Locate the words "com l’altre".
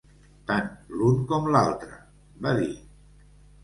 1.33-2.03